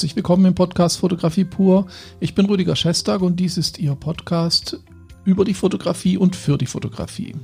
Herzlich 0.00 0.16
willkommen 0.16 0.46
im 0.46 0.54
Podcast 0.54 0.96
Fotografie 0.96 1.44
pur. 1.44 1.86
Ich 2.20 2.34
bin 2.34 2.46
Rüdiger 2.46 2.74
Schestag 2.74 3.20
und 3.20 3.36
dies 3.36 3.58
ist 3.58 3.78
Ihr 3.78 3.94
Podcast 3.94 4.80
über 5.26 5.44
die 5.44 5.52
Fotografie 5.52 6.16
und 6.16 6.34
für 6.34 6.56
die 6.56 6.64
Fotografie. 6.64 7.34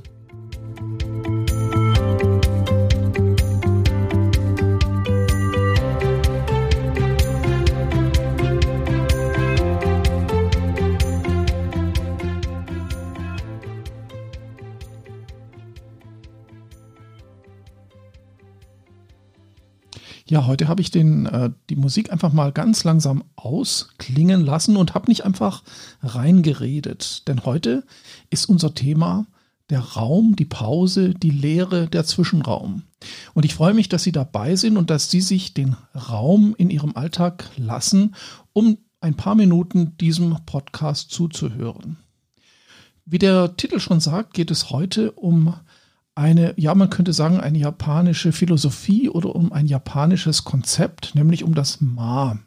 Ja, 20.29 20.45
heute 20.45 20.67
habe 20.67 20.81
ich 20.81 20.91
den, 20.91 21.25
äh, 21.25 21.51
die 21.69 21.77
Musik 21.77 22.11
einfach 22.11 22.33
mal 22.33 22.51
ganz 22.51 22.83
langsam 22.83 23.23
ausklingen 23.37 24.41
lassen 24.41 24.75
und 24.75 24.93
habe 24.93 25.09
nicht 25.09 25.23
einfach 25.23 25.63
reingeredet. 26.03 27.27
Denn 27.27 27.45
heute 27.45 27.85
ist 28.29 28.49
unser 28.49 28.73
Thema 28.73 29.25
der 29.69 29.79
Raum, 29.79 30.35
die 30.35 30.45
Pause, 30.45 31.13
die 31.13 31.29
Leere, 31.29 31.87
der 31.87 32.05
Zwischenraum. 32.05 32.83
Und 33.33 33.45
ich 33.45 33.55
freue 33.55 33.73
mich, 33.73 33.87
dass 33.89 34.03
Sie 34.03 34.11
dabei 34.11 34.55
sind 34.55 34.77
und 34.77 34.89
dass 34.89 35.09
Sie 35.09 35.21
sich 35.21 35.53
den 35.53 35.77
Raum 35.93 36.55
in 36.57 36.69
Ihrem 36.69 36.95
Alltag 36.95 37.49
lassen, 37.55 38.15
um 38.51 38.77
ein 38.99 39.15
paar 39.15 39.35
Minuten 39.35 39.97
diesem 39.97 40.37
Podcast 40.45 41.11
zuzuhören. 41.11 41.97
Wie 43.05 43.19
der 43.19 43.55
Titel 43.55 43.79
schon 43.79 44.01
sagt, 44.01 44.33
geht 44.33 44.51
es 44.51 44.71
heute 44.71 45.13
um 45.13 45.53
eine, 46.17 46.53
ja, 46.57 46.73
man 46.73 46.89
könnte 46.89 47.13
sagen, 47.13 47.39
eine 47.39 47.59
japanische 47.59 48.31
Philosophie 48.31 49.09
oder 49.09 49.35
um 49.35 49.53
ein 49.53 49.67
japanisches 49.67 50.43
Konzept, 50.43 51.13
nämlich 51.15 51.43
um 51.43 51.53
das 51.53 51.79
Ma. 51.79 52.39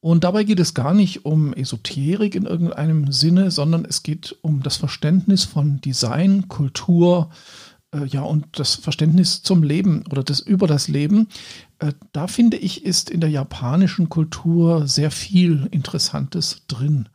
Und 0.00 0.24
dabei 0.24 0.44
geht 0.44 0.60
es 0.60 0.74
gar 0.74 0.94
nicht 0.94 1.24
um 1.24 1.52
Esoterik 1.54 2.34
in 2.34 2.46
irgendeinem 2.46 3.12
Sinne, 3.12 3.50
sondern 3.50 3.84
es 3.84 4.02
geht 4.02 4.36
um 4.42 4.62
das 4.62 4.76
Verständnis 4.76 5.44
von 5.44 5.80
Design, 5.80 6.48
Kultur, 6.48 7.30
äh, 7.92 8.06
ja, 8.06 8.22
und 8.22 8.46
das 8.52 8.74
Verständnis 8.74 9.42
zum 9.42 9.62
Leben 9.62 10.04
oder 10.10 10.22
das 10.22 10.40
über 10.40 10.66
das 10.66 10.88
Leben. 10.88 11.28
Äh, 11.78 11.92
da 12.12 12.26
finde 12.26 12.56
ich, 12.56 12.84
ist 12.84 13.10
in 13.10 13.20
der 13.20 13.30
japanischen 13.30 14.08
Kultur 14.08 14.88
sehr 14.88 15.10
viel 15.10 15.68
Interessantes 15.70 16.62
drin. 16.66 17.08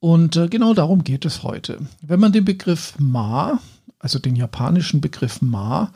Und 0.00 0.36
äh, 0.36 0.48
genau 0.48 0.74
darum 0.74 1.02
geht 1.04 1.24
es 1.24 1.42
heute. 1.42 1.78
Wenn 2.02 2.20
man 2.20 2.32
den 2.32 2.44
Begriff 2.44 2.94
Ma 2.98 3.60
also 3.98 4.18
den 4.18 4.36
japanischen 4.36 5.00
Begriff 5.00 5.42
Ma, 5.42 5.92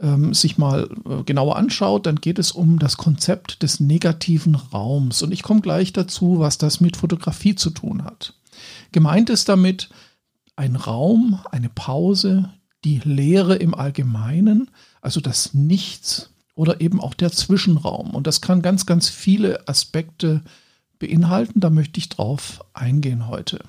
ähm, 0.00 0.32
sich 0.34 0.58
mal 0.58 0.88
äh, 1.08 1.22
genauer 1.24 1.56
anschaut, 1.56 2.06
dann 2.06 2.16
geht 2.16 2.38
es 2.38 2.52
um 2.52 2.78
das 2.78 2.96
Konzept 2.96 3.62
des 3.62 3.80
negativen 3.80 4.54
Raums. 4.54 5.22
Und 5.22 5.32
ich 5.32 5.42
komme 5.42 5.60
gleich 5.60 5.92
dazu, 5.92 6.38
was 6.38 6.58
das 6.58 6.80
mit 6.80 6.96
Fotografie 6.96 7.54
zu 7.54 7.70
tun 7.70 8.04
hat. 8.04 8.34
Gemeint 8.92 9.30
ist 9.30 9.48
damit 9.48 9.90
ein 10.56 10.76
Raum, 10.76 11.40
eine 11.50 11.68
Pause, 11.68 12.50
die 12.84 13.00
Leere 13.04 13.56
im 13.56 13.74
Allgemeinen, 13.74 14.70
also 15.02 15.20
das 15.20 15.54
Nichts 15.54 16.30
oder 16.54 16.80
eben 16.80 17.00
auch 17.00 17.14
der 17.14 17.32
Zwischenraum. 17.32 18.10
Und 18.10 18.26
das 18.26 18.40
kann 18.40 18.62
ganz, 18.62 18.86
ganz 18.86 19.08
viele 19.08 19.66
Aspekte 19.68 20.42
beinhalten. 20.98 21.60
Da 21.60 21.70
möchte 21.70 21.98
ich 21.98 22.08
drauf 22.08 22.64
eingehen 22.74 23.28
heute. 23.28 23.60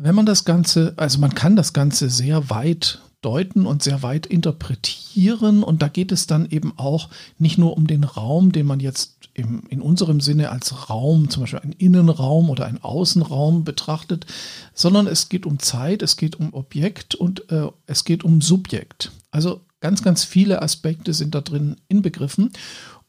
Wenn 0.00 0.14
man 0.14 0.26
das 0.26 0.44
Ganze, 0.44 0.94
also 0.96 1.18
man 1.18 1.34
kann 1.34 1.56
das 1.56 1.72
Ganze 1.72 2.08
sehr 2.08 2.50
weit 2.50 3.00
deuten 3.20 3.66
und 3.66 3.82
sehr 3.82 4.04
weit 4.04 4.26
interpretieren 4.26 5.64
und 5.64 5.82
da 5.82 5.88
geht 5.88 6.12
es 6.12 6.28
dann 6.28 6.48
eben 6.50 6.72
auch 6.76 7.08
nicht 7.38 7.58
nur 7.58 7.76
um 7.76 7.88
den 7.88 8.04
Raum, 8.04 8.52
den 8.52 8.64
man 8.64 8.78
jetzt 8.78 9.28
im, 9.34 9.64
in 9.68 9.80
unserem 9.80 10.20
Sinne 10.20 10.50
als 10.50 10.88
Raum, 10.88 11.30
zum 11.30 11.42
Beispiel 11.42 11.58
einen 11.58 11.72
Innenraum 11.72 12.48
oder 12.48 12.66
einen 12.66 12.82
Außenraum 12.82 13.64
betrachtet, 13.64 14.26
sondern 14.72 15.08
es 15.08 15.28
geht 15.28 15.46
um 15.46 15.58
Zeit, 15.58 16.02
es 16.02 16.16
geht 16.16 16.36
um 16.36 16.54
Objekt 16.54 17.16
und 17.16 17.50
äh, 17.50 17.66
es 17.86 18.04
geht 18.04 18.22
um 18.22 18.40
Subjekt. 18.40 19.10
Also 19.32 19.62
ganz, 19.80 20.04
ganz 20.04 20.22
viele 20.22 20.62
Aspekte 20.62 21.12
sind 21.12 21.34
da 21.34 21.40
drin 21.40 21.74
inbegriffen 21.88 22.52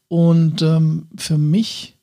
und 0.08 0.60
ähm, 0.62 1.06
für 1.16 1.38
mich 1.38 1.94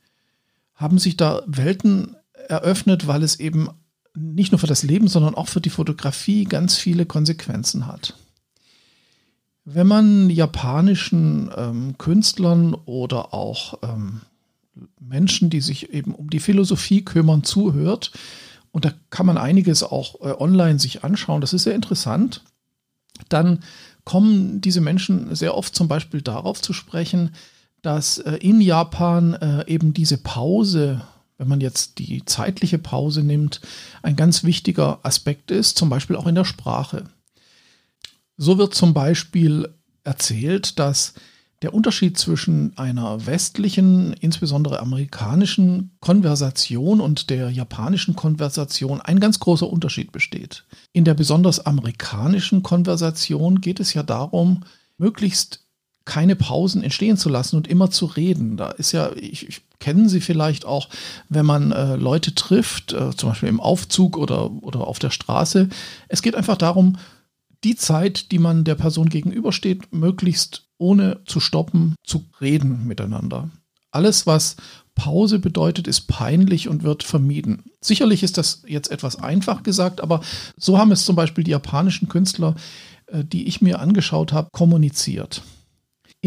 haben 0.75 0.97
sich 0.97 1.17
da 1.17 1.43
Welten 1.45 2.15
eröffnet, 2.47 3.07
weil 3.07 3.23
es 3.23 3.37
eben 3.41 3.69
nicht 4.17 4.51
nur 4.51 4.59
für 4.59 4.67
das 4.67 4.83
Leben, 4.83 5.07
sondern 5.07 5.35
auch 5.35 5.47
für 5.47 5.61
die 5.61 5.69
Fotografie 5.69 6.45
ganz 6.45 6.75
viele 6.75 7.05
Konsequenzen 7.05 7.87
hat. 7.87 8.15
Wenn 9.63 9.87
man 9.87 10.29
japanischen 10.29 11.51
ähm, 11.55 11.97
Künstlern 11.97 12.73
oder 12.73 13.33
auch 13.33 13.79
ähm, 13.83 14.21
Menschen, 14.99 15.49
die 15.49 15.61
sich 15.61 15.93
eben 15.93 16.15
um 16.15 16.29
die 16.29 16.39
Philosophie 16.39 17.03
kümmern, 17.03 17.43
zuhört, 17.43 18.11
und 18.71 18.85
da 18.85 18.93
kann 19.09 19.25
man 19.25 19.37
einiges 19.37 19.83
auch 19.83 20.21
äh, 20.21 20.33
online 20.39 20.79
sich 20.79 21.03
anschauen, 21.03 21.41
das 21.41 21.53
ist 21.53 21.63
sehr 21.63 21.75
interessant, 21.75 22.43
dann 23.29 23.59
kommen 24.03 24.61
diese 24.61 24.81
Menschen 24.81 25.35
sehr 25.35 25.55
oft 25.55 25.75
zum 25.75 25.87
Beispiel 25.87 26.21
darauf 26.21 26.61
zu 26.61 26.73
sprechen, 26.73 27.31
dass 27.81 28.19
äh, 28.19 28.35
in 28.37 28.61
Japan 28.61 29.33
äh, 29.33 29.65
eben 29.67 29.93
diese 29.93 30.17
Pause 30.17 31.01
wenn 31.37 31.47
man 31.47 31.61
jetzt 31.61 31.99
die 31.99 32.25
zeitliche 32.25 32.77
Pause 32.77 33.23
nimmt, 33.23 33.61
ein 34.01 34.15
ganz 34.15 34.43
wichtiger 34.43 34.99
Aspekt 35.03 35.51
ist, 35.51 35.77
zum 35.77 35.89
Beispiel 35.89 36.15
auch 36.15 36.27
in 36.27 36.35
der 36.35 36.45
Sprache. 36.45 37.05
So 38.37 38.57
wird 38.57 38.75
zum 38.75 38.93
Beispiel 38.93 39.73
erzählt, 40.03 40.79
dass 40.79 41.13
der 41.63 41.73
Unterschied 41.73 42.17
zwischen 42.17 42.77
einer 42.77 43.25
westlichen, 43.25 44.13
insbesondere 44.13 44.79
amerikanischen 44.79 45.97
Konversation 46.01 47.01
und 47.01 47.31
der 47.31 47.49
japanischen 47.49 48.15
Konversation 48.15 49.01
ein 49.01 49.19
ganz 49.19 49.39
großer 49.39 49.67
Unterschied 49.67 50.11
besteht. 50.11 50.65
In 50.93 51.03
der 51.03 51.15
besonders 51.15 51.65
amerikanischen 51.65 52.61
Konversation 52.61 53.59
geht 53.59 53.79
es 53.79 53.95
ja 53.95 54.03
darum, 54.03 54.65
möglichst 54.99 55.66
keine 56.07 56.35
Pausen 56.35 56.81
entstehen 56.81 57.17
zu 57.17 57.29
lassen 57.29 57.57
und 57.57 57.67
immer 57.67 57.91
zu 57.91 58.05
reden. 58.05 58.57
Da 58.57 58.71
ist 58.71 58.93
ja, 58.93 59.11
ich, 59.15 59.47
ich 59.47 59.61
kennen 59.79 60.09
Sie 60.09 60.21
vielleicht 60.21 60.65
auch, 60.65 60.89
wenn 61.29 61.45
man 61.45 61.71
äh, 61.71 61.97
Leute 61.97 62.33
trifft, 62.33 62.93
äh, 62.93 63.15
zum 63.15 63.29
Beispiel 63.29 63.49
im 63.49 63.59
Aufzug 63.59 64.17
oder, 64.17 64.51
oder 64.63 64.87
auf 64.87 64.97
der 64.97 65.11
Straße. 65.11 65.69
Es 66.07 66.21
geht 66.21 66.35
einfach 66.35 66.57
darum, 66.57 66.97
die 67.63 67.75
Zeit, 67.75 68.31
die 68.31 68.39
man 68.39 68.63
der 68.63 68.75
Person 68.75 69.09
gegenübersteht, 69.09 69.93
möglichst 69.93 70.63
ohne 70.77 71.19
zu 71.25 71.39
stoppen, 71.39 71.95
zu 72.03 72.25
reden 72.39 72.87
miteinander. 72.87 73.49
Alles, 73.91 74.25
was 74.25 74.55
Pause 74.95 75.39
bedeutet, 75.39 75.87
ist 75.87 76.07
peinlich 76.07 76.69
und 76.69 76.83
wird 76.83 77.03
vermieden. 77.03 77.63
Sicherlich 77.81 78.23
ist 78.23 78.37
das 78.37 78.63
jetzt 78.65 78.91
etwas 78.91 79.17
einfach 79.17 79.61
gesagt, 79.61 80.01
aber 80.01 80.21
so 80.55 80.77
haben 80.77 80.91
es 80.91 81.05
zum 81.05 81.15
Beispiel 81.15 81.43
die 81.43 81.51
japanischen 81.51 82.07
Künstler, 82.07 82.55
äh, 83.07 83.23
die 83.23 83.47
ich 83.47 83.61
mir 83.61 83.79
angeschaut 83.79 84.31
habe, 84.31 84.49
kommuniziert. 84.51 85.41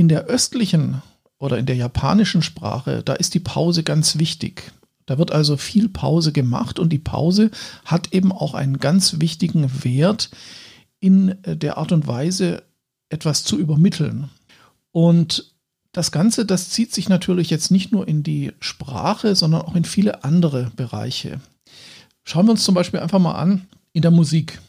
In 0.01 0.09
der 0.09 0.25
östlichen 0.25 1.03
oder 1.37 1.59
in 1.59 1.67
der 1.67 1.77
japanischen 1.77 2.41
Sprache, 2.41 3.03
da 3.05 3.13
ist 3.13 3.35
die 3.35 3.39
Pause 3.39 3.83
ganz 3.83 4.19
wichtig. 4.19 4.73
Da 5.05 5.19
wird 5.19 5.31
also 5.31 5.59
viel 5.59 5.91
Pause 5.91 6.33
gemacht 6.33 6.79
und 6.79 6.89
die 6.89 6.99
Pause 6.99 7.51
hat 7.85 8.15
eben 8.15 8.33
auch 8.33 8.55
einen 8.55 8.79
ganz 8.79 9.21
wichtigen 9.21 9.85
Wert 9.85 10.31
in 11.01 11.45
äh, 11.45 11.55
der 11.55 11.77
Art 11.77 11.93
und 11.93 12.07
Weise, 12.07 12.63
etwas 13.11 13.45
zu 13.45 13.59
übermitteln. 13.59 14.31
Und 14.91 15.53
das 15.93 16.13
Ganze, 16.13 16.47
das 16.47 16.71
zieht 16.71 16.95
sich 16.95 17.11
natürlich 17.11 17.51
jetzt 17.51 17.71
nicht 17.71 17.93
nur 17.93 18.09
in 18.09 18.23
die 18.23 18.53
Sprache, 18.59 19.37
sondern 19.37 19.61
auch 19.61 19.77
in 19.77 19.85
viele 19.85 20.25
andere 20.25 20.73
Bereiche. 20.77 21.43
Schauen 22.25 22.47
wir 22.47 22.53
uns 22.53 22.65
zum 22.65 22.75
Beispiel 22.75 23.01
einfach 23.01 23.19
mal 23.19 23.35
an 23.35 23.69
in 23.93 24.01
der 24.01 24.13
Musik 24.13 24.63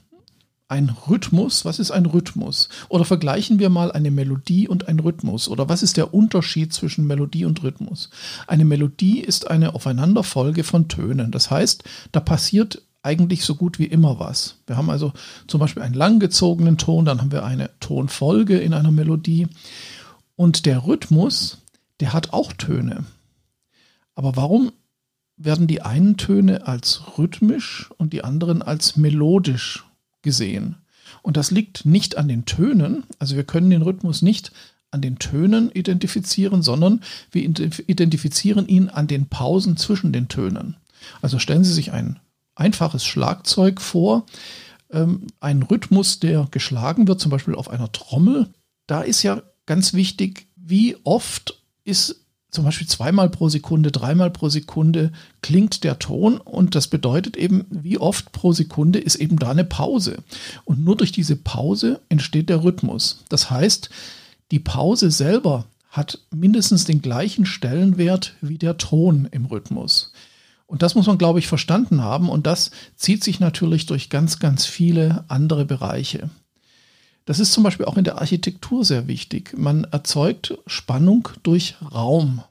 ein 0.72 0.90
Rhythmus? 1.10 1.66
Was 1.66 1.80
ist 1.80 1.92
ein 1.92 2.06
Rhythmus? 2.06 2.70
Oder 2.88 3.04
vergleichen 3.04 3.60
wir 3.60 3.70
mal 3.70 3.92
eine 3.92 4.10
Melodie 4.10 4.70
und 4.70 4.88
ein 4.88 5.00
Rhythmus. 5.00 5.50
Oder 5.50 5.68
was 5.68 5.84
ist 5.84 5.98
der 5.98 6.14
Unterschied 6.14 6.74
zwischen 6.74 7.06
Melodie 7.06 7.44
und 7.44 7.62
Rhythmus? 7.62 8.10
Eine 8.48 8.64
Melodie 8.64 9.20
ist 9.20 9.52
eine 9.52 9.76
Aufeinanderfolge 9.76 10.64
von 10.64 10.88
Tönen. 10.88 11.32
Das 11.32 11.52
heißt, 11.52 11.84
da 12.14 12.22
passiert 12.22 12.84
eigentlich 13.04 13.44
so 13.44 13.56
gut 13.56 13.80
wie 13.80 13.86
immer 13.86 14.20
was. 14.20 14.62
Wir 14.66 14.78
haben 14.78 14.90
also 14.90 15.12
zum 15.48 15.60
Beispiel 15.60 15.84
einen 15.84 15.96
langgezogenen 15.96 16.78
Ton, 16.78 17.04
dann 17.04 17.20
haben 17.20 17.32
wir 17.32 17.44
eine 17.44 17.70
Tonfolge 17.80 18.58
in 18.58 18.74
einer 18.74 18.92
Melodie. 18.92 19.48
Und 20.38 20.66
der 20.66 20.86
Rhythmus, 20.88 21.58
der 22.00 22.14
hat 22.14 22.32
auch 22.32 22.54
Töne. 22.54 23.04
Aber 24.16 24.38
warum 24.38 24.72
werden 25.36 25.68
die 25.68 25.82
einen 25.82 26.16
Töne 26.16 26.66
als 26.66 27.18
rhythmisch 27.18 27.90
und 27.98 28.14
die 28.14 28.24
anderen 28.24 28.62
als 28.62 28.96
melodisch 28.96 29.84
gesehen. 30.22 30.78
Und 31.22 31.38
das 31.38 31.52
liegt 31.52 31.86
nicht 31.86 32.18
an 32.18 32.28
den 32.28 32.46
Tönen, 32.46 33.04
also 33.20 33.36
wir 33.36 33.44
können 33.44 33.70
den 33.70 33.82
Rhythmus 33.82 34.22
nicht 34.22 34.52
an 34.92 35.02
den 35.02 35.20
Tönen 35.20 35.72
identifizieren, 35.72 36.62
sondern 36.62 37.02
wir 37.32 37.44
identifizieren 37.44 38.68
ihn 38.68 38.90
an 38.90 39.08
den 39.08 39.28
Pausen 39.28 39.78
zwischen 39.78 40.12
den 40.12 40.28
Tönen. 40.28 40.76
Also 41.22 41.40
stellen 41.40 41.64
Sie 41.64 41.74
sich 41.74 41.92
ein 41.92 42.20
einfaches 42.56 43.06
Schlagzeug 43.06 43.82
vor, 43.82 44.26
ähm, 44.92 45.28
ein 45.40 45.64
Rhythmus, 45.64 46.20
der 46.20 46.48
geschlagen 46.52 47.08
wird, 47.08 47.22
zum 47.22 47.32
Beispiel 47.32 47.56
auf 47.56 47.70
einer 47.70 47.92
Trommel. 47.92 48.50
Da 48.88 49.02
ist 49.02 49.24
ja 49.24 49.42
ganz 49.66 49.94
wichtig, 49.94 50.48
wie 50.56 50.98
oft 51.04 51.62
ist 51.84 52.21
zum 52.52 52.66
Beispiel 52.66 52.88
zweimal 52.88 53.30
pro 53.30 53.48
Sekunde, 53.48 53.92
dreimal 53.92 54.30
pro 54.30 54.50
Sekunde 54.50 55.14
klingt 55.42 55.86
der 55.86 56.00
Ton 56.00 56.38
und 56.38 56.76
das 56.76 56.88
bedeutet 56.88 57.38
eben, 57.38 57.66
wie 57.70 57.98
oft 57.98 58.34
pro 58.34 58.52
Sekunde 58.52 59.00
ist 59.00 59.16
eben 59.16 59.40
da 59.40 59.52
eine 59.52 59.64
Pause. 59.64 60.18
Und 60.66 60.84
nur 60.84 60.98
durch 60.98 61.14
diese 61.14 61.38
Pause 61.38 62.02
entsteht 62.10 62.50
der 62.50 62.64
Rhythmus. 62.64 63.24
Das 63.30 63.50
heißt, 63.50 63.90
die 64.52 64.60
Pause 64.60 65.12
selber 65.12 65.66
hat 65.90 66.20
mindestens 66.30 66.84
den 66.84 67.02
gleichen 67.02 67.46
Stellenwert 67.46 68.36
wie 68.42 68.58
der 68.58 68.78
Ton 68.78 69.30
im 69.32 69.46
Rhythmus. 69.46 70.12
Und 70.68 70.82
das 70.82 70.96
muss 70.96 71.08
man, 71.08 71.18
glaube 71.18 71.40
ich, 71.40 71.48
verstanden 71.48 72.02
haben 72.02 72.30
und 72.30 72.48
das 72.48 72.72
zieht 72.96 73.24
sich 73.24 73.40
natürlich 73.40 73.86
durch 73.86 74.10
ganz, 74.10 74.40
ganz 74.40 74.66
viele 74.66 75.24
andere 75.30 75.66
Bereiche. 75.66 76.30
Das 77.26 77.40
ist 77.40 77.54
zum 77.54 77.64
Beispiel 77.64 77.86
auch 77.86 77.98
in 77.98 78.04
der 78.04 78.20
Architektur 78.20 78.84
sehr 78.84 79.08
wichtig. 79.08 79.54
Man 79.58 79.84
erzeugt 79.86 80.58
Spannung 80.66 81.30
durch 81.44 81.76
Raum. 81.94 82.44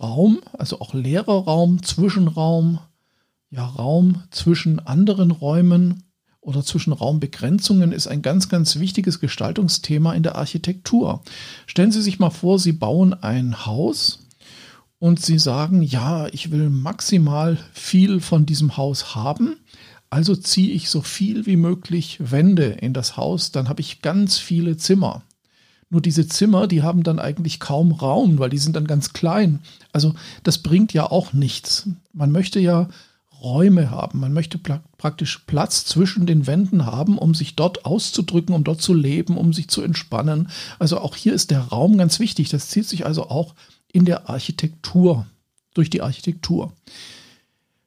Raum, 0.00 0.40
also 0.52 0.80
auch 0.80 0.94
leerer 0.94 1.44
Raum, 1.44 1.82
Zwischenraum, 1.82 2.78
ja, 3.50 3.64
Raum 3.64 4.22
zwischen 4.30 4.80
anderen 4.80 5.30
Räumen 5.30 6.04
oder 6.40 6.64
zwischen 6.64 6.92
Raumbegrenzungen 6.92 7.92
ist 7.92 8.06
ein 8.06 8.22
ganz, 8.22 8.48
ganz 8.48 8.76
wichtiges 8.76 9.20
Gestaltungsthema 9.20 10.12
in 10.14 10.22
der 10.22 10.36
Architektur. 10.36 11.22
Stellen 11.66 11.92
Sie 11.92 12.02
sich 12.02 12.18
mal 12.18 12.30
vor, 12.30 12.58
Sie 12.58 12.72
bauen 12.72 13.14
ein 13.14 13.64
Haus 13.64 14.26
und 14.98 15.20
Sie 15.20 15.38
sagen, 15.38 15.82
ja, 15.82 16.26
ich 16.28 16.50
will 16.50 16.70
maximal 16.70 17.58
viel 17.72 18.20
von 18.20 18.46
diesem 18.46 18.76
Haus 18.76 19.14
haben 19.14 19.56
also 20.14 20.36
ziehe 20.36 20.72
ich 20.72 20.90
so 20.90 21.02
viel 21.02 21.44
wie 21.44 21.56
möglich 21.56 22.18
Wände 22.20 22.66
in 22.66 22.92
das 22.92 23.16
Haus, 23.16 23.50
dann 23.50 23.68
habe 23.68 23.80
ich 23.80 24.00
ganz 24.00 24.38
viele 24.38 24.76
Zimmer. 24.76 25.22
Nur 25.90 26.00
diese 26.00 26.28
Zimmer, 26.28 26.68
die 26.68 26.84
haben 26.84 27.02
dann 27.02 27.18
eigentlich 27.18 27.58
kaum 27.58 27.90
Raum, 27.90 28.38
weil 28.38 28.48
die 28.48 28.58
sind 28.58 28.76
dann 28.76 28.86
ganz 28.86 29.12
klein. 29.12 29.58
Also 29.92 30.14
das 30.44 30.58
bringt 30.58 30.92
ja 30.92 31.10
auch 31.10 31.32
nichts. 31.32 31.88
Man 32.12 32.30
möchte 32.30 32.60
ja 32.60 32.88
Räume 33.40 33.90
haben. 33.90 34.20
Man 34.20 34.32
möchte 34.32 34.56
praktisch 34.58 35.38
Platz 35.48 35.84
zwischen 35.84 36.26
den 36.26 36.46
Wänden 36.46 36.86
haben, 36.86 37.18
um 37.18 37.34
sich 37.34 37.56
dort 37.56 37.84
auszudrücken, 37.84 38.54
um 38.54 38.62
dort 38.62 38.80
zu 38.80 38.94
leben, 38.94 39.36
um 39.36 39.52
sich 39.52 39.66
zu 39.66 39.82
entspannen. 39.82 40.48
Also 40.78 40.98
auch 40.98 41.16
hier 41.16 41.34
ist 41.34 41.50
der 41.50 41.58
Raum 41.60 41.98
ganz 41.98 42.20
wichtig. 42.20 42.50
Das 42.50 42.68
zieht 42.68 42.86
sich 42.86 43.04
also 43.04 43.30
auch 43.30 43.56
in 43.92 44.04
der 44.04 44.30
Architektur, 44.30 45.26
durch 45.74 45.90
die 45.90 46.02
Architektur. 46.02 46.72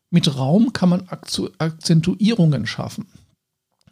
Mit 0.09 0.38
Raum 0.38 0.74
kann 0.74 0.89
man 0.89 1.07
Akzentuierungen 1.09 2.65
schaffen. 2.65 3.07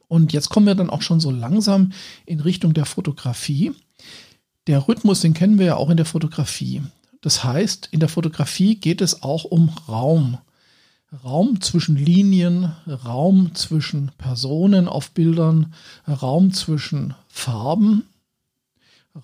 Und 0.07 0.33
jetzt 0.33 0.50
kommen 0.50 0.67
wir 0.67 0.75
dann 0.75 0.89
auch 0.89 1.01
schon 1.01 1.19
so 1.19 1.31
langsam 1.31 1.91
in 2.25 2.39
Richtung 2.39 2.73
der 2.73 2.85
Fotografie. 2.85 3.73
Der 4.67 4.88
Rhythmus, 4.88 5.21
den 5.21 5.33
kennen 5.33 5.59
wir 5.59 5.65
ja 5.65 5.75
auch 5.75 5.89
in 5.89 5.97
der 5.97 6.06
Fotografie. 6.06 6.83
Das 7.21 7.44
heißt, 7.44 7.89
in 7.91 8.00
der 8.00 8.09
Fotografie 8.09 8.75
geht 8.75 9.01
es 9.01 9.23
auch 9.23 9.44
um 9.45 9.69
Raum. 9.89 10.38
Raum 11.23 11.62
zwischen 11.62 11.95
Linien, 11.95 12.73
Raum 12.88 13.56
zwischen 13.56 14.12
Personen 14.17 14.88
auf 14.88 15.12
Bildern, 15.12 15.73
Raum 16.07 16.51
zwischen 16.53 17.13
Farben, 17.27 18.03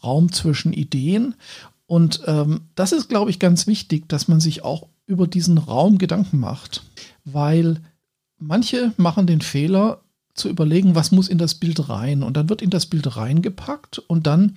Raum 0.04 0.32
zwischen 0.32 0.74
Ideen. 0.74 1.36
Und 1.86 2.22
ähm, 2.26 2.62
das 2.76 2.92
ist, 2.92 3.10
glaube 3.10 3.30
ich, 3.30 3.40
ganz 3.40 3.68
wichtig, 3.68 4.08
dass 4.08 4.28
man 4.28 4.40
sich 4.40 4.64
auch 4.64 4.88
über 5.12 5.28
diesen 5.28 5.58
Raum 5.58 5.98
Gedanken 5.98 6.40
macht, 6.40 6.84
weil 7.26 7.82
manche 8.40 8.94
machen 8.96 9.28
den 9.28 9.42
Fehler 9.42 10.02
zu 10.34 10.48
überlegen, 10.48 10.96
was 10.96 11.12
muss 11.12 11.28
in 11.28 11.38
das 11.38 11.56
Bild 11.56 11.90
rein 11.90 12.24
und 12.24 12.38
dann 12.38 12.50
wird 12.50 12.62
in 12.62 12.70
das 12.70 12.86
Bild 12.86 13.18
reingepackt 13.18 14.00
und 14.00 14.26
dann 14.26 14.56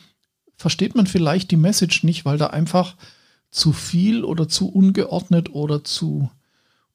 versteht 0.57 0.95
man 0.95 1.09
vielleicht 1.09 1.51
die 1.51 1.57
Message 1.57 2.05
nicht, 2.05 2.25
weil 2.25 2.39
da 2.39 2.47
einfach 2.47 2.95
zu 3.51 3.73
viel 3.73 4.23
oder 4.25 4.49
zu 4.49 4.69
ungeordnet 4.69 5.53
oder 5.53 5.83
zu 5.83 6.31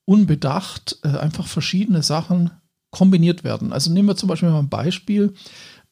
unbedacht 0.05 0.97
äh, 1.03 1.09
einfach 1.09 1.45
verschiedene 1.45 2.01
Sachen 2.01 2.51
kombiniert 2.91 3.43
werden. 3.43 3.73
Also 3.73 3.91
nehmen 3.91 4.07
wir 4.07 4.15
zum 4.15 4.29
Beispiel 4.29 4.49
mal 4.49 4.59
ein 4.59 4.69
Beispiel. 4.69 5.33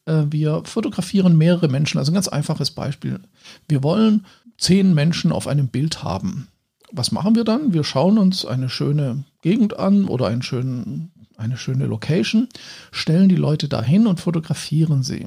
Äh, 0.06 0.24
wir 0.30 0.62
fotografieren 0.64 1.36
mehrere 1.36 1.68
Menschen, 1.68 1.98
also 1.98 2.10
ein 2.10 2.14
ganz 2.14 2.28
einfaches 2.28 2.70
Beispiel. 2.70 3.20
Wir 3.68 3.82
wollen 3.82 4.24
zehn 4.56 4.94
Menschen 4.94 5.30
auf 5.30 5.46
einem 5.46 5.68
Bild 5.68 6.02
haben 6.02 6.48
was 6.92 7.12
machen 7.12 7.34
wir 7.34 7.44
dann? 7.44 7.72
Wir 7.72 7.84
schauen 7.84 8.18
uns 8.18 8.44
eine 8.44 8.68
schöne 8.68 9.24
Gegend 9.42 9.78
an 9.78 10.06
oder 10.06 10.26
einen 10.26 10.42
schönen, 10.42 11.12
eine 11.36 11.56
schöne 11.56 11.86
Location, 11.86 12.48
stellen 12.90 13.28
die 13.28 13.36
Leute 13.36 13.68
dahin 13.68 14.06
und 14.06 14.20
fotografieren 14.20 15.02
sie. 15.02 15.26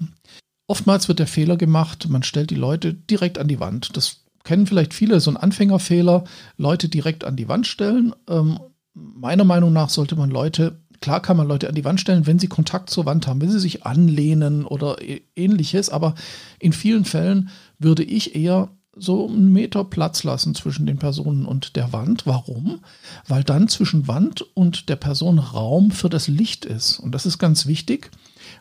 Oftmals 0.68 1.08
wird 1.08 1.19
der 1.19 1.28
Fehler 1.28 1.58
gemacht, 1.58 2.08
man 2.10 2.24
stellt 2.24 2.50
die 2.50 2.56
Leute 2.56 2.94
direkt 2.94 3.38
an 3.38 3.48
die 3.48 3.60
Wand. 3.60 3.96
Das 3.98 4.22
kennen 4.44 4.68
vielleicht 4.68 4.94
viele, 4.94 5.19
so 5.19 5.31
ein 5.31 5.38
Anfängerfehler, 5.38 6.24
Leute 6.58 6.90
direkt 6.90 7.24
an 7.24 7.36
die 7.36 7.48
Wand 7.48 7.68
stellen. 7.68 8.14
Ähm, 8.28 8.60
meiner 8.94 9.44
Meinung 9.44 9.74
nach 9.74 9.90
sollte 9.90 10.16
man 10.16 10.30
Leute, 10.30 10.80
klar 11.02 11.22
kann 11.22 11.38
man 11.38 11.48
Leute 11.48 11.68
an 11.68 11.75
die 11.75 11.86
Wand 11.86 12.00
stellen, 12.00 12.28
wenn 12.28 12.40
sie 12.40 12.48
Kontakt 12.48 12.90
zur 12.90 13.06
Wand 13.06 13.28
haben, 13.28 13.42
wenn 13.42 13.52
sie 13.52 13.60
sich 13.60 13.86
anlehnen 13.86 14.66
oder 14.66 14.98
ähnliches, 15.36 15.90
aber 15.90 16.16
in 16.60 16.74
vielen 16.74 17.06
Fällen 17.06 17.50
würde 17.80 18.04
ich 18.04 18.36
eher 18.36 18.69
so 18.96 19.28
einen 19.28 19.54
Meter 19.54 19.84
Platz 19.84 20.24
lassen 20.24 20.54
zwischen 20.54 20.86
den 20.86 20.98
Personen 20.98 21.46
und 21.46 21.76
der 21.76 21.94
Wand. 21.94 22.28
Warum? 22.28 22.82
Weil 23.28 23.44
dann 23.44 23.68
zwischen 23.68 24.08
Wand 24.08 24.42
und 24.54 24.90
der 24.90 24.98
Person 24.98 25.40
Raum 25.40 25.92
für 25.92 26.10
das 26.10 26.28
Licht 26.28 26.66
ist. 26.66 27.00
Und 27.00 27.14
das 27.14 27.26
ist 27.26 27.38
ganz 27.38 27.66
wichtig, 27.66 28.12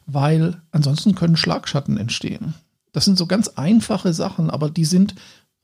weil 0.07 0.61
ansonsten 0.71 1.15
können 1.15 1.37
Schlagschatten 1.37 1.97
entstehen. 1.97 2.55
Das 2.93 3.05
sind 3.05 3.19
so 3.19 3.27
ganz 3.27 3.49
einfache 3.49 4.13
Sachen, 4.13 4.51
aber 4.51 4.71
die 4.71 4.85
sind 4.85 5.15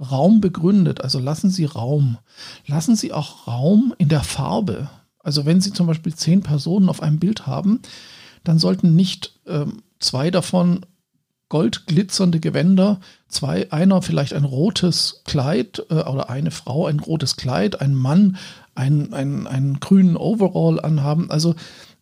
Raum 0.00 0.40
begründet. 0.40 1.00
Also 1.00 1.18
lassen 1.18 1.50
Sie 1.50 1.64
Raum. 1.64 2.18
Lassen 2.66 2.96
Sie 2.96 3.12
auch 3.12 3.46
Raum 3.46 3.94
in 3.98 4.08
der 4.08 4.22
Farbe. 4.22 4.90
Also 5.20 5.46
wenn 5.46 5.60
Sie 5.60 5.72
zum 5.72 5.86
Beispiel 5.86 6.14
zehn 6.14 6.42
Personen 6.42 6.88
auf 6.88 7.02
einem 7.02 7.18
Bild 7.18 7.46
haben, 7.46 7.80
dann 8.44 8.58
sollten 8.58 8.94
nicht 8.94 9.38
ähm, 9.46 9.82
zwei 9.98 10.30
davon 10.30 10.86
goldglitzernde 11.48 12.40
Gewänder, 12.40 13.00
zwei, 13.28 13.70
einer 13.70 14.02
vielleicht 14.02 14.32
ein 14.32 14.44
rotes 14.44 15.22
Kleid 15.24 15.84
äh, 15.90 15.94
oder 15.94 16.28
eine 16.28 16.50
Frau 16.50 16.86
ein 16.86 17.00
rotes 17.00 17.36
Kleid, 17.36 17.80
ein 17.80 17.94
Mann 17.94 18.36
ein, 18.74 19.12
ein, 19.12 19.46
einen 19.46 19.80
grünen 19.80 20.16
Overall 20.16 20.80
anhaben. 20.80 21.30
Also 21.30 21.54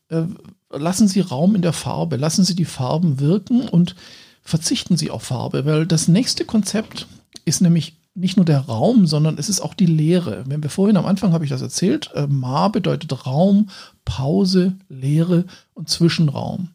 äh, 0.09 0.23
lassen 0.71 1.09
Sie 1.09 1.21
Raum 1.21 1.55
in 1.55 1.63
der 1.63 1.73
Farbe, 1.73 2.17
lassen 2.17 2.45
Sie 2.45 2.55
die 2.57 2.65
Farben 2.65 3.21
wirken 3.21 3.69
und 3.69 3.95
verzichten 4.43 4.97
Sie 4.97 5.11
auf 5.11 5.23
Farbe, 5.23 5.65
weil 5.65 5.87
das 5.87 6.09
nächste 6.09 6.45
Konzept 6.45 7.07
ist 7.45 7.61
nämlich 7.61 7.97
nicht 8.15 8.37
nur 8.37 8.47
der 8.47 8.61
Raum, 8.61 9.07
sondern 9.07 9.39
es 9.39 9.49
ist 9.49 9.61
auch 9.61 9.75
die 9.75 9.87
Leere. 9.87 10.45
Wenn 10.47 10.63
wir 10.63 10.71
vorhin 10.71 10.97
am 10.97 11.07
Anfang 11.07 11.33
habe 11.33 11.45
ich 11.45 11.51
das 11.51 11.63
erzählt, 11.63 12.11
äh, 12.15 12.27
Ma 12.27 12.69
bedeutet 12.69 13.27
Raum, 13.27 13.71
Pause, 14.05 14.77
Leere 14.89 15.45
und 15.75 15.89
Zwischenraum. 15.89 16.69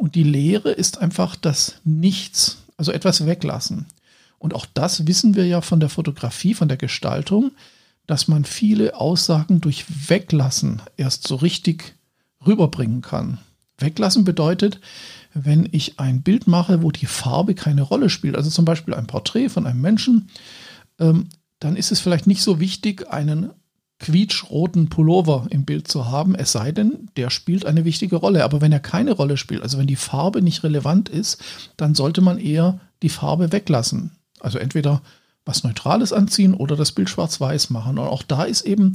Und 0.00 0.14
die 0.14 0.22
Lehre 0.22 0.70
ist 0.70 0.96
einfach 0.96 1.36
das 1.36 1.74
Nichts, 1.84 2.56
also 2.78 2.90
etwas 2.90 3.26
weglassen. 3.26 3.84
Und 4.38 4.54
auch 4.54 4.64
das 4.64 5.06
wissen 5.06 5.34
wir 5.34 5.46
ja 5.46 5.60
von 5.60 5.78
der 5.78 5.90
Fotografie, 5.90 6.54
von 6.54 6.68
der 6.68 6.78
Gestaltung, 6.78 7.50
dass 8.06 8.26
man 8.26 8.46
viele 8.46 8.96
Aussagen 8.96 9.60
durch 9.60 9.84
Weglassen 10.08 10.80
erst 10.96 11.28
so 11.28 11.36
richtig 11.36 11.96
rüberbringen 12.46 13.02
kann. 13.02 13.40
Weglassen 13.76 14.24
bedeutet, 14.24 14.80
wenn 15.34 15.68
ich 15.70 16.00
ein 16.00 16.22
Bild 16.22 16.46
mache, 16.46 16.82
wo 16.82 16.90
die 16.90 17.04
Farbe 17.04 17.54
keine 17.54 17.82
Rolle 17.82 18.08
spielt, 18.08 18.36
also 18.36 18.48
zum 18.48 18.64
Beispiel 18.64 18.94
ein 18.94 19.06
Porträt 19.06 19.50
von 19.50 19.66
einem 19.66 19.82
Menschen, 19.82 20.30
ähm, 20.98 21.28
dann 21.58 21.76
ist 21.76 21.92
es 21.92 22.00
vielleicht 22.00 22.26
nicht 22.26 22.40
so 22.42 22.58
wichtig, 22.58 23.06
einen 23.12 23.50
quietschroten 24.00 24.88
Pullover 24.88 25.46
im 25.50 25.64
Bild 25.64 25.86
zu 25.86 26.10
haben, 26.10 26.34
es 26.34 26.52
sei 26.52 26.72
denn, 26.72 27.10
der 27.16 27.30
spielt 27.30 27.66
eine 27.66 27.84
wichtige 27.84 28.16
Rolle. 28.16 28.44
Aber 28.44 28.60
wenn 28.60 28.72
er 28.72 28.80
keine 28.80 29.12
Rolle 29.12 29.36
spielt, 29.36 29.62
also 29.62 29.78
wenn 29.78 29.86
die 29.86 29.96
Farbe 29.96 30.42
nicht 30.42 30.64
relevant 30.64 31.08
ist, 31.08 31.42
dann 31.76 31.94
sollte 31.94 32.22
man 32.22 32.38
eher 32.38 32.80
die 33.02 33.10
Farbe 33.10 33.52
weglassen. 33.52 34.12
Also 34.40 34.58
entweder 34.58 35.02
was 35.44 35.64
Neutrales 35.64 36.12
anziehen 36.12 36.54
oder 36.54 36.76
das 36.76 36.92
Bild 36.92 37.10
schwarz-weiß 37.10 37.70
machen. 37.70 37.98
Und 37.98 38.06
auch 38.06 38.22
da 38.22 38.44
ist 38.44 38.62
eben 38.62 38.94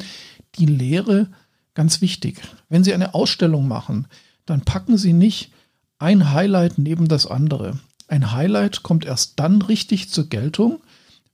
die 0.56 0.66
Lehre 0.66 1.28
ganz 1.76 2.02
wichtig. 2.02 2.42
Wenn 2.70 2.84
Sie 2.84 2.94
eine 2.94 3.14
Ausstellung 3.14 3.68
machen, 3.68 4.08
dann 4.46 4.62
packen 4.62 4.98
Sie 4.98 5.14
nicht 5.14 5.52
ein 6.00 6.32
Highlight 6.32 6.78
neben 6.78 7.08
das 7.08 7.28
andere. 7.28 7.80
Ein 8.08 8.32
Highlight 8.32 8.82
kommt 8.82 9.06
erst 9.06 9.40
dann 9.40 9.62
richtig 9.62 10.10
zur 10.10 10.30
Geltung, 10.30 10.80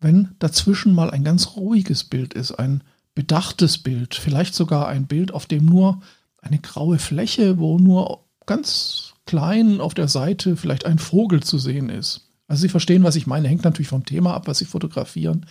wenn 0.02 0.30
dazwischen 0.40 0.94
mal 0.94 1.10
ein 1.10 1.24
ganz 1.24 1.56
ruhiges 1.56 2.04
Bild 2.04 2.34
ist, 2.34 2.52
ein 2.54 2.84
bedachtes 3.16 3.78
Bild, 3.78 4.16
vielleicht 4.16 4.54
sogar 4.54 4.88
ein 4.88 5.08
Bild, 5.08 5.34
auf 5.34 5.46
dem 5.46 5.66
nur 5.66 6.02
eine 6.42 6.60
graue 6.60 7.00
Fläche, 7.00 7.60
wo 7.60 7.78
nur 7.78 8.26
ganz 8.46 9.14
klein 9.26 9.80
auf 9.80 9.94
der 9.94 10.08
Seite 10.08 10.58
vielleicht 10.58 10.86
ein 10.86 11.00
Vogel 11.00 11.44
zu 11.44 11.58
sehen 11.58 11.90
ist. 11.90 12.28
Also 12.48 12.64
Sie 12.64 12.70
verstehen, 12.70 13.04
was 13.04 13.16
ich 13.16 13.28
meine, 13.28 13.48
hängt 13.48 13.64
natürlich 13.64 13.88
vom 13.88 14.06
Thema 14.06 14.34
ab, 14.34 14.48
was 14.48 14.58
Sie 14.58 14.66
fotografieren. 14.66 15.46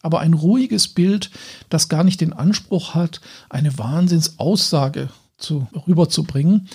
Aber 0.00 0.20
ein 0.20 0.32
ruhiges 0.32 0.88
Bild, 0.88 1.30
das 1.68 1.90
gar 1.90 2.02
nicht 2.02 2.22
den 2.22 2.32
Anspruch 2.32 2.94
hat, 2.94 3.20
eine 3.50 3.76
Wahnsinnsaussage 3.76 5.10
zu, 5.36 5.66
rüberzubringen, 5.86 6.68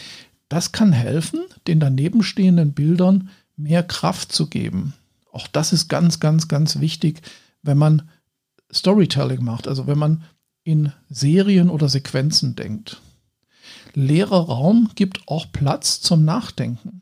das 0.50 0.72
kann 0.72 0.92
helfen, 0.92 1.40
den 1.66 1.80
daneben 1.80 2.22
stehenden 2.22 2.74
Bildern 2.74 3.30
mehr 3.56 3.82
Kraft 3.82 4.32
zu 4.32 4.48
geben. 4.48 4.94
Auch 5.32 5.48
das 5.48 5.74
ist 5.74 5.88
ganz, 5.88 6.20
ganz, 6.20 6.48
ganz 6.48 6.80
wichtig, 6.80 7.22
wenn 7.64 7.78
man 7.78 8.10
Storytelling 8.74 9.44
macht, 9.44 9.68
also 9.68 9.88
wenn 9.88 9.98
man 9.98 10.24
in 10.64 10.92
Serien 11.10 11.70
oder 11.70 11.90
Sequenzen 11.90 12.56
denkt. 12.56 13.02
Leerer 13.94 14.46
Raum 14.46 14.90
gibt 14.96 15.28
auch 15.28 15.52
Platz 15.52 16.02
zum 16.02 16.24
Nachdenken. 16.24 17.02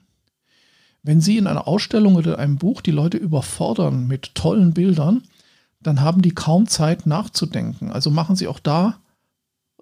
Wenn 1.04 1.22
Sie 1.22 1.38
in 1.38 1.48
einer 1.48 1.68
Ausstellung 1.68 2.16
oder 2.16 2.40
einem 2.40 2.58
Buch 2.58 2.82
die 2.82 2.92
Leute 2.92 3.18
überfordern 3.18 4.08
mit 4.08 4.36
tollen 4.36 4.74
Bildern, 4.74 5.24
dann 5.82 6.02
haben 6.02 6.22
die 6.22 6.34
kaum 6.34 6.68
Zeit 6.68 7.06
nachzudenken. 7.06 7.92
Also 7.92 8.10
machen 8.10 8.36
Sie 8.36 8.48
auch 8.48 8.60
da, 8.60 9.00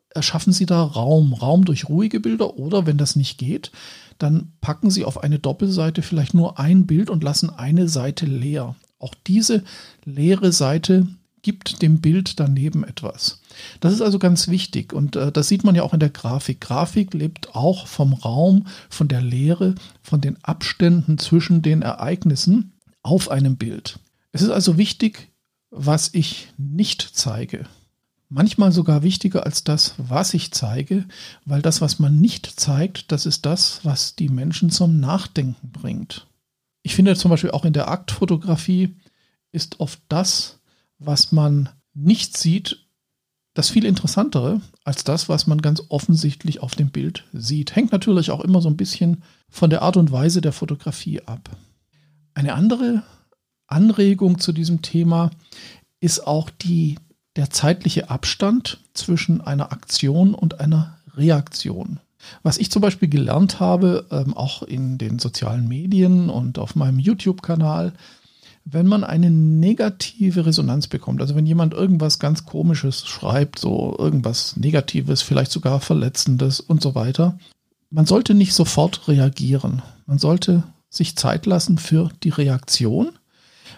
erschaffen 0.10 0.54
Sie 0.54 0.66
da 0.66 0.84
Raum, 0.84 1.34
Raum 1.34 1.66
durch 1.66 1.90
ruhige 1.90 2.20
Bilder 2.20 2.58
oder 2.58 2.86
wenn 2.86 2.98
das 2.98 3.16
nicht 3.16 3.38
geht, 3.38 3.72
dann 4.18 4.54
packen 4.62 4.90
Sie 4.90 5.06
auf 5.06 5.24
eine 5.24 5.40
Doppelseite 5.40 6.02
vielleicht 6.02 6.34
nur 6.34 6.60
ein 6.60 6.88
Bild 6.88 7.10
und 7.10 7.24
lassen 7.24 7.50
eine 7.50 7.88
Seite 7.88 8.26
leer. 8.26 8.76
Auch 9.00 9.14
diese 9.28 9.64
leere 10.06 10.52
Seite 10.52 11.08
gibt 11.48 11.82
dem 11.82 12.02
Bild 12.02 12.42
daneben 12.42 12.84
etwas. 12.84 13.40
Das 13.80 13.94
ist 13.94 14.02
also 14.02 14.20
ganz 14.20 14.50
wichtig 14.50 14.92
und 14.92 15.16
äh, 15.16 15.32
das 15.32 15.48
sieht 15.48 15.64
man 15.64 15.76
ja 15.76 15.84
auch 15.84 15.94
in 15.94 16.02
der 16.02 16.10
Grafik. 16.10 16.60
Grafik 16.60 17.14
lebt 17.14 17.56
auch 17.56 17.88
vom 17.88 18.12
Raum, 18.12 18.68
von 18.90 19.08
der 19.08 19.22
Leere, 19.22 19.74
von 20.02 20.20
den 20.20 20.44
Abständen 20.44 21.18
zwischen 21.18 21.62
den 21.62 21.84
Ereignissen 21.84 22.74
auf 23.02 23.32
einem 23.32 23.56
Bild. 23.56 23.98
Es 24.34 24.42
ist 24.42 24.50
also 24.50 24.78
wichtig, 24.78 25.32
was 25.70 26.14
ich 26.14 26.50
nicht 26.58 27.02
zeige. 27.14 27.66
Manchmal 28.28 28.74
sogar 28.74 29.02
wichtiger 29.02 29.46
als 29.46 29.64
das, 29.64 29.96
was 29.98 30.34
ich 30.34 30.52
zeige, 30.52 31.06
weil 31.46 31.62
das, 31.62 31.80
was 31.80 31.98
man 31.98 32.20
nicht 32.20 32.60
zeigt, 32.60 33.14
das 33.14 33.26
ist 33.26 33.46
das, 33.46 33.86
was 33.86 34.18
die 34.18 34.28
Menschen 34.28 34.70
zum 34.70 35.00
Nachdenken 35.00 35.72
bringt. 35.72 36.28
Ich 36.84 36.94
finde 36.94 37.16
zum 37.16 37.32
Beispiel 37.32 37.52
auch 37.52 37.64
in 37.64 37.72
der 37.72 37.88
Aktfotografie 37.88 38.98
ist 39.54 39.80
oft 39.80 40.02
das, 40.10 40.57
was 41.00 41.32
man 41.32 41.70
nicht 41.94 42.38
sieht, 42.38 42.88
das 43.54 43.70
viel 43.72 43.86
interessantere 43.86 44.62
als 44.84 45.04
das, 45.04 45.30
was 45.30 45.48
man 45.48 45.62
ganz 45.62 45.82
offensichtlich 45.90 46.62
auf 46.62 46.76
dem 46.76 46.90
Bild 46.90 47.26
sieht. 47.34 47.76
Hängt 47.76 47.92
natürlich 47.92 48.30
auch 48.30 48.42
immer 48.42 48.62
so 48.62 48.70
ein 48.70 48.78
bisschen 48.78 49.24
von 49.50 49.70
der 49.70 49.82
Art 49.82 49.98
und 49.98 50.12
Weise 50.12 50.42
der 50.42 50.54
Fotografie 50.54 51.22
ab. 51.22 51.50
Eine 52.36 52.54
andere 52.54 53.04
Anregung 53.66 54.40
zu 54.40 54.54
diesem 54.54 54.84
Thema 54.84 55.32
ist 56.00 56.28
auch 56.28 56.52
die, 56.52 57.00
der 57.36 57.50
zeitliche 57.50 58.12
Abstand 58.12 58.80
zwischen 58.94 59.42
einer 59.42 59.72
Aktion 59.72 60.36
und 60.36 60.60
einer 60.60 60.98
Reaktion. 61.16 62.00
Was 62.44 62.58
ich 62.58 62.72
zum 62.72 62.82
Beispiel 62.82 63.10
gelernt 63.10 63.60
habe, 63.60 64.06
ähm, 64.12 64.36
auch 64.36 64.64
in 64.64 64.98
den 64.98 65.20
sozialen 65.20 65.68
Medien 65.68 66.30
und 66.30 66.60
auf 66.60 66.76
meinem 66.76 67.00
YouTube-Kanal, 67.00 67.94
wenn 68.70 68.86
man 68.86 69.06
eine 69.06 69.32
negative 69.32 70.46
Resonanz 70.46 70.88
bekommt, 70.88 71.22
also 71.22 71.36
wenn 71.36 71.46
jemand 71.46 71.74
irgendwas 71.74 72.20
ganz 72.20 72.46
Komisches 72.46 73.08
schreibt, 73.08 73.60
so 73.60 73.96
irgendwas 73.98 74.58
Negatives, 74.58 75.22
vielleicht 75.22 75.52
sogar 75.52 75.80
Verletzendes 75.80 76.60
und 76.60 76.82
so 76.82 76.94
weiter, 76.94 77.38
man 77.90 78.06
sollte 78.06 78.34
nicht 78.34 78.54
sofort 78.54 79.08
reagieren. 79.08 79.82
Man 80.06 80.18
sollte 80.20 80.64
sich 80.90 81.16
Zeit 81.16 81.46
lassen 81.46 81.78
für 81.78 82.10
die 82.24 82.30
Reaktion, 82.30 83.12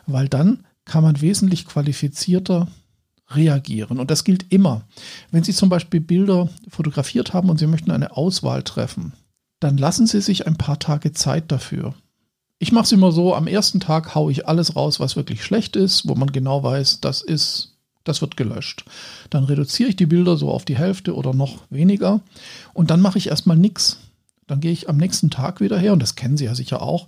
weil 0.08 0.28
dann 0.28 0.66
kann 0.86 1.04
man 1.04 1.22
wesentlich 1.22 1.68
qualifizierter 1.68 2.68
reagieren. 3.30 4.00
Und 4.00 4.10
das 4.10 4.24
gilt 4.24 4.52
immer. 4.52 4.88
Wenn 5.30 5.44
Sie 5.44 5.54
zum 5.54 5.70
Beispiel 5.70 6.00
Bilder 6.00 6.50
fotografiert 6.68 7.34
haben 7.34 7.52
und 7.52 7.60
Sie 7.60 7.68
möchten 7.68 7.92
eine 7.92 8.18
Auswahl 8.18 8.64
treffen, 8.64 9.14
dann 9.60 9.78
lassen 9.78 10.08
Sie 10.08 10.22
sich 10.22 10.48
ein 10.48 10.58
paar 10.58 10.80
Tage 10.80 11.12
Zeit 11.12 11.52
dafür. 11.52 11.94
Ich 12.62 12.74
mache 12.74 12.84
es 12.84 12.92
immer 12.92 13.14
so, 13.14 13.34
am 13.34 13.48
ersten 13.48 13.80
Tag 13.80 14.16
haue 14.16 14.32
ich 14.34 14.48
alles 14.48 14.76
raus, 14.76 15.00
was 15.00 15.16
wirklich 15.16 15.44
schlecht 15.44 15.78
ist, 15.78 16.08
wo 16.08 16.16
man 16.16 16.32
genau 16.34 16.62
weiß, 16.62 17.00
das 17.00 17.22
ist, 17.22 17.78
das 18.04 18.20
wird 18.20 18.36
gelöscht. 18.36 18.84
Dann 19.30 19.46
reduziere 19.46 19.90
ich 19.90 19.96
die 19.96 20.06
Bilder 20.06 20.36
so 20.36 20.52
auf 20.52 20.66
die 20.66 20.78
Hälfte 20.78 21.16
oder 21.16 21.34
noch 21.34 21.60
weniger 21.70 22.20
und 22.74 22.92
dann 22.92 23.00
mache 23.00 23.18
ich 23.18 23.28
erstmal 23.28 23.56
nichts. 23.58 24.00
Dann 24.46 24.60
gehe 24.60 24.72
ich 24.72 24.90
am 24.90 24.98
nächsten 24.98 25.30
Tag 25.30 25.62
wieder 25.62 25.78
her 25.78 25.94
und 25.94 26.02
das 26.02 26.16
kennen 26.16 26.36
Sie 26.36 26.46
ja 26.46 26.56
sicher 26.56 26.82
auch. 26.82 27.08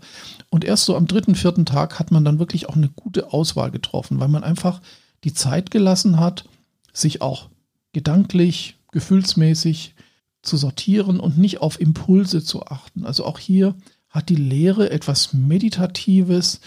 Und 0.50 0.63
erst 0.63 0.86
so 0.86 0.96
am 0.96 1.08
dritten, 1.08 1.36
vierten 1.36 1.65
Tag 1.65 2.00
hat 2.00 2.12
man 2.12 2.24
dann 2.24 2.39
wirklich 2.39 2.70
auch 2.70 2.75
eine 2.75 2.89
gute 2.89 3.34
Auswahl 3.34 3.72
getroffen, 3.72 4.20
weil 4.20 4.27
man 4.29 4.43
einfach 4.43 4.79
die 5.24 5.34
Zeit 5.34 5.72
gelassen 5.72 6.20
hat, 6.20 6.46
sich 6.93 7.22
auch 7.22 7.50
gedanklich, 7.93 8.77
gefühlsmäßig 8.91 9.96
zu 10.43 10.55
sortieren 10.55 11.20
und 11.20 11.38
nicht 11.38 11.62
auf 11.62 11.81
Impulse 11.81 12.43
zu 12.43 12.65
achten. 12.67 13.05
Also 13.05 13.25
auch 13.25 13.39
hier 13.39 13.75
hat 14.12 14.30
die 14.30 14.36
Lehre 14.36 14.91
etwas 14.91 15.34
Meditatives, 15.34 16.60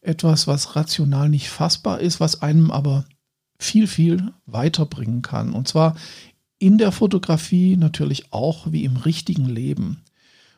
etwas, 0.00 0.46
was 0.46 0.76
rational 0.76 1.28
nicht 1.28 1.48
fassbar 1.48 2.00
ist, 2.00 2.20
was 2.20 2.42
einem 2.42 2.70
aber 2.70 3.04
viel, 3.58 3.86
viel 3.86 4.32
weiterbringen 4.46 5.22
kann. 5.22 5.52
Und 5.52 5.68
zwar 5.68 5.96
in 6.58 6.78
der 6.78 6.92
Fotografie 6.92 7.76
natürlich 7.76 8.32
auch 8.32 8.72
wie 8.72 8.84
im 8.84 8.96
richtigen 8.96 9.46
Leben. 9.46 10.02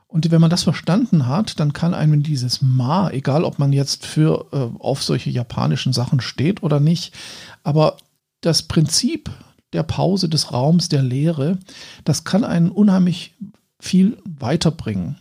Und 0.07 0.31
wenn 0.31 0.41
man 0.41 0.51
das 0.51 0.63
verstanden 0.63 1.27
hat, 1.27 1.61
dann 1.61 1.73
kann 1.73 1.93
einem 1.93 2.23
dieses 2.23 2.63
Ma, 2.63 3.11
egal 3.11 3.45
ob 3.45 3.59
man 3.59 3.73
jetzt 3.73 4.07
für 4.07 4.47
äh, 4.53 4.81
auf 4.81 5.03
solche 5.03 5.31
japanischen 5.31 5.93
Sachen 5.93 6.21
steht 6.21 6.63
oder 6.63 6.81
nicht, 6.81 7.13
aber 7.63 7.99
das 8.41 8.63
Prinzip 8.63 9.31
der 9.75 9.83
Pause, 9.83 10.31
des 10.31 10.51
Raums, 10.53 10.89
der 10.89 11.03
Lehre, 11.03 11.59
das 12.05 12.25
kann 12.25 12.45
einen 12.45 12.71
unheimlich 12.71 13.35
viel 13.81 14.17
weiterbringen. 14.25 15.17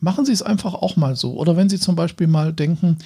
Machen 0.00 0.24
Sie 0.24 0.32
es 0.32 0.42
einfach 0.42 0.74
auch 0.74 0.96
mal 0.96 1.16
so. 1.16 1.34
Oder 1.34 1.56
wenn 1.56 1.68
Sie 1.68 1.78
zum 1.78 1.96
Beispiel 1.96 2.26
mal 2.26 2.52
denken, 2.52 2.98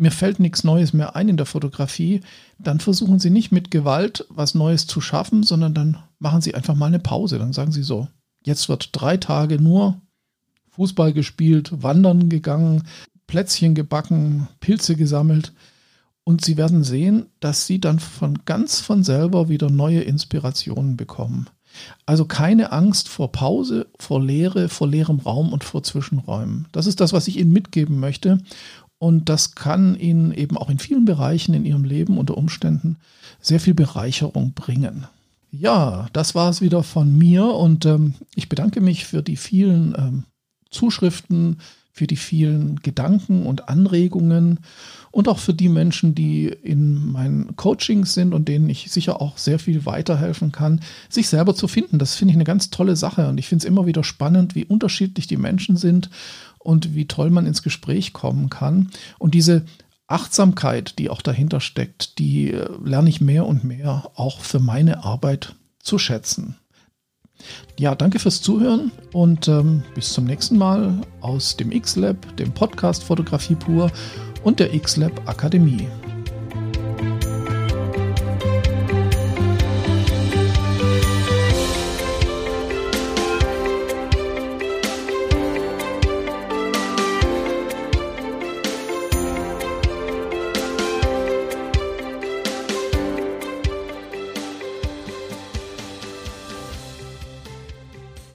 mir 0.00 0.10
fällt 0.10 0.40
nichts 0.40 0.64
Neues 0.64 0.94
mehr 0.94 1.14
ein 1.14 1.28
in 1.28 1.36
der 1.36 1.46
Fotografie, 1.46 2.22
dann 2.58 2.80
versuchen 2.80 3.18
Sie 3.18 3.28
nicht 3.28 3.52
mit 3.52 3.70
Gewalt 3.70 4.26
was 4.30 4.54
Neues 4.54 4.86
zu 4.86 5.02
schaffen, 5.02 5.42
sondern 5.42 5.74
dann 5.74 5.98
machen 6.18 6.40
Sie 6.40 6.54
einfach 6.54 6.74
mal 6.74 6.86
eine 6.86 6.98
Pause. 6.98 7.38
Dann 7.38 7.52
sagen 7.52 7.70
Sie 7.70 7.82
so, 7.82 8.08
jetzt 8.42 8.70
wird 8.70 8.88
drei 8.92 9.18
Tage 9.18 9.60
nur 9.60 10.00
Fußball 10.70 11.12
gespielt, 11.12 11.82
wandern 11.82 12.30
gegangen, 12.30 12.84
Plätzchen 13.26 13.74
gebacken, 13.74 14.48
Pilze 14.60 14.96
gesammelt. 14.96 15.52
Und 16.24 16.44
Sie 16.44 16.56
werden 16.56 16.82
sehen, 16.82 17.26
dass 17.40 17.66
Sie 17.66 17.78
dann 17.78 17.98
von 17.98 18.38
ganz 18.46 18.80
von 18.80 19.04
selber 19.04 19.50
wieder 19.50 19.68
neue 19.68 20.00
Inspirationen 20.00 20.96
bekommen. 20.96 21.50
Also 22.06 22.24
keine 22.24 22.72
Angst 22.72 23.08
vor 23.08 23.32
Pause, 23.32 23.86
vor 23.98 24.22
Leere, 24.22 24.68
vor 24.68 24.88
leerem 24.88 25.20
Raum 25.20 25.52
und 25.52 25.64
vor 25.64 25.82
Zwischenräumen. 25.82 26.66
Das 26.72 26.86
ist 26.86 27.00
das, 27.00 27.12
was 27.12 27.28
ich 27.28 27.38
Ihnen 27.38 27.52
mitgeben 27.52 28.00
möchte. 28.00 28.38
Und 28.98 29.28
das 29.28 29.54
kann 29.54 29.94
Ihnen 29.98 30.32
eben 30.32 30.58
auch 30.58 30.68
in 30.68 30.78
vielen 30.78 31.06
Bereichen 31.06 31.54
in 31.54 31.64
Ihrem 31.64 31.84
Leben 31.84 32.18
unter 32.18 32.36
Umständen 32.36 32.98
sehr 33.40 33.60
viel 33.60 33.74
Bereicherung 33.74 34.52
bringen. 34.52 35.06
Ja, 35.50 36.08
das 36.12 36.34
war 36.34 36.50
es 36.50 36.60
wieder 36.60 36.82
von 36.82 37.16
mir 37.16 37.46
und 37.46 37.86
ähm, 37.86 38.14
ich 38.34 38.48
bedanke 38.48 38.80
mich 38.80 39.06
für 39.06 39.22
die 39.22 39.36
vielen 39.36 39.94
ähm, 39.98 40.24
Zuschriften, 40.70 41.60
für 41.92 42.06
die 42.06 42.16
vielen 42.16 42.76
Gedanken 42.76 43.46
und 43.46 43.68
Anregungen 43.68 44.60
und 45.10 45.28
auch 45.28 45.38
für 45.38 45.54
die 45.54 45.68
Menschen, 45.68 46.14
die 46.14 46.46
in 46.46 47.10
meinen 47.10 47.56
Coachings 47.56 48.14
sind 48.14 48.32
und 48.32 48.48
denen 48.48 48.70
ich 48.70 48.90
sicher 48.90 49.20
auch 49.20 49.38
sehr 49.38 49.58
viel 49.58 49.86
weiterhelfen 49.86 50.52
kann, 50.52 50.80
sich 51.08 51.28
selber 51.28 51.54
zu 51.54 51.68
finden. 51.68 51.98
Das 51.98 52.14
finde 52.14 52.32
ich 52.32 52.36
eine 52.36 52.44
ganz 52.44 52.70
tolle 52.70 52.96
Sache 52.96 53.28
und 53.28 53.38
ich 53.38 53.48
finde 53.48 53.64
es 53.64 53.68
immer 53.68 53.86
wieder 53.86 54.04
spannend, 54.04 54.54
wie 54.54 54.64
unterschiedlich 54.64 55.26
die 55.26 55.36
Menschen 55.36 55.76
sind 55.76 56.10
und 56.58 56.94
wie 56.94 57.06
toll 57.06 57.30
man 57.30 57.46
ins 57.46 57.62
Gespräch 57.62 58.12
kommen 58.12 58.50
kann. 58.50 58.90
Und 59.18 59.34
diese 59.34 59.64
Achtsamkeit, 60.06 60.98
die 60.98 61.08
auch 61.08 61.22
dahinter 61.22 61.60
steckt, 61.60 62.18
die 62.18 62.52
äh, 62.52 62.68
lerne 62.84 63.08
ich 63.08 63.20
mehr 63.20 63.46
und 63.46 63.64
mehr 63.64 64.10
auch 64.14 64.40
für 64.40 64.60
meine 64.60 65.04
Arbeit 65.04 65.54
zu 65.78 65.98
schätzen. 65.98 66.56
Ja, 67.78 67.94
danke 67.94 68.18
fürs 68.18 68.42
Zuhören 68.42 68.92
und 69.12 69.48
ähm, 69.48 69.82
bis 69.94 70.12
zum 70.12 70.24
nächsten 70.24 70.58
Mal 70.58 71.00
aus 71.20 71.56
dem 71.56 71.72
X-Lab, 71.72 72.36
dem 72.36 72.52
Podcast 72.52 73.04
Fotografie 73.04 73.54
pur 73.54 73.90
und 74.42 74.60
der 74.60 74.74
X-Lab 74.74 75.28
Akademie. 75.28 75.88